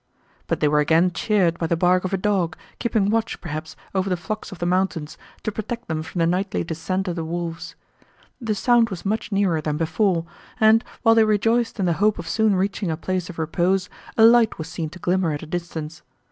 But 0.47 0.61
they 0.61 0.67
were 0.67 0.79
again 0.79 1.11
cheered 1.11 1.59
by 1.59 1.67
the 1.67 1.77
bark 1.77 2.03
of 2.03 2.11
a 2.11 2.17
dog, 2.17 2.55
keeping 2.79 3.11
watch, 3.11 3.39
perhaps, 3.39 3.75
over 3.93 4.09
the 4.09 4.17
flocks 4.17 4.51
of 4.51 4.57
the 4.57 4.65
mountains, 4.65 5.15
to 5.43 5.51
protect 5.51 5.87
them 5.87 6.01
from 6.01 6.17
the 6.17 6.25
nightly 6.25 6.63
descent 6.63 7.07
of 7.07 7.15
the 7.15 7.23
wolves. 7.23 7.75
The 8.41 8.55
sound 8.55 8.89
was 8.89 9.05
much 9.05 9.31
nearer 9.31 9.61
than 9.61 9.77
before, 9.77 10.25
and, 10.59 10.83
while 11.03 11.13
they 11.13 11.23
rejoiced 11.23 11.79
in 11.79 11.85
the 11.85 11.93
hope 12.01 12.17
of 12.17 12.27
soon 12.27 12.55
reaching 12.55 12.89
a 12.89 12.97
place 12.97 13.29
of 13.29 13.37
repose, 13.37 13.91
a 14.17 14.25
light 14.25 14.57
was 14.57 14.67
seen 14.67 14.89
to 14.89 14.97
glimmer 14.97 15.33
at 15.33 15.43
a 15.43 15.45
distance. 15.45 16.01